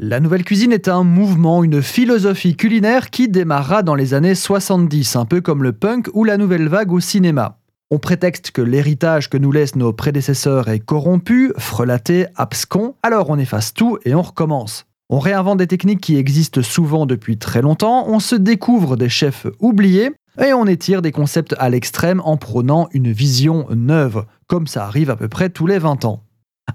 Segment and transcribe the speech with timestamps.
[0.00, 5.16] La nouvelle cuisine est un mouvement, une philosophie culinaire qui démarra dans les années 70,
[5.16, 7.58] un peu comme le punk ou la nouvelle vague au cinéma.
[7.90, 13.40] On prétexte que l'héritage que nous laissent nos prédécesseurs est corrompu, frelaté, abscon, alors on
[13.40, 14.86] efface tout et on recommence.
[15.10, 19.48] On réinvente des techniques qui existent souvent depuis très longtemps, on se découvre des chefs
[19.58, 24.84] oubliés et on étire des concepts à l'extrême en prônant une vision neuve, comme ça
[24.84, 26.22] arrive à peu près tous les 20 ans.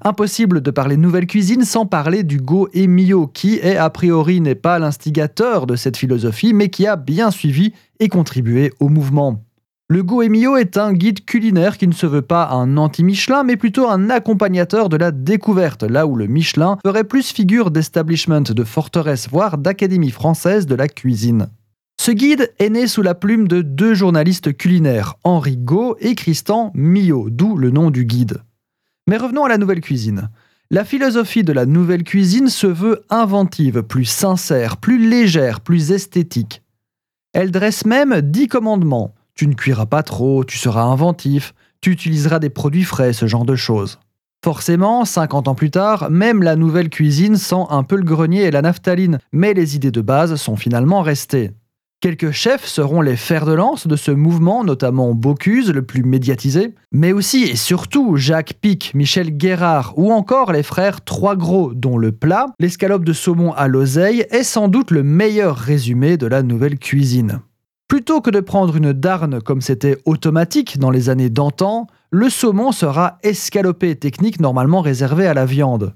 [0.02, 4.56] Impossible de parler nouvelle cuisine sans parler du Go Emio, qui est a priori n'est
[4.56, 9.44] pas l'instigateur de cette philosophie, mais qui a bien suivi et contribué au mouvement.
[9.90, 13.58] Le Go Emio est un guide culinaire qui ne se veut pas un anti-Michelin, mais
[13.58, 18.64] plutôt un accompagnateur de la découverte, là où le Michelin ferait plus figure d'establishment, de
[18.64, 21.50] forteresse, voire d'académie française de la cuisine.
[22.02, 26.72] Ce guide est né sous la plume de deux journalistes culinaires, Henri Go et Christian
[26.74, 28.40] Millot, d'où le nom du guide.
[29.08, 30.30] Mais revenons à la nouvelle cuisine.
[30.72, 36.64] La philosophie de la nouvelle cuisine se veut inventive, plus sincère, plus légère, plus esthétique.
[37.34, 39.14] Elle dresse même dix commandements.
[39.36, 43.46] Tu ne cuiras pas trop, tu seras inventif, tu utiliseras des produits frais, ce genre
[43.46, 44.00] de choses.
[44.44, 48.52] Forcément, 50 ans plus tard, même la nouvelle cuisine sent un peu le grenier et
[48.52, 51.52] la naphtaline, mais les idées de base sont finalement restées.
[52.04, 56.76] Quelques chefs seront les fers de lance de ce mouvement, notamment Bocuse, le plus médiatisé,
[56.92, 61.98] mais aussi et surtout Jacques Pic, Michel Guérard ou encore les frères Trois Gros, dont
[61.98, 66.44] le plat, l'escalope de saumon à l'oseille, est sans doute le meilleur résumé de la
[66.44, 67.40] nouvelle cuisine.
[67.88, 72.74] Plutôt que de prendre une darne comme c'était automatique dans les années d'antan, le saumon
[72.74, 75.96] sera escalopé, technique normalement réservée à la viande.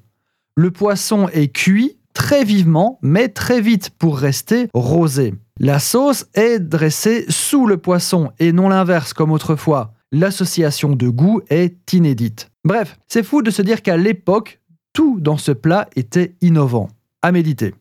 [0.56, 1.98] Le poisson est cuit
[2.28, 5.34] très vivement, mais très vite pour rester rosé.
[5.62, 9.94] La sauce est dressée sous le poisson et non l'inverse comme autrefois.
[10.12, 12.52] L'association de goût est inédite.
[12.66, 14.60] Bref, c'est fou de se dire qu'à l'époque,
[14.92, 16.90] tout dans ce plat était innovant.
[17.22, 17.74] À méditer.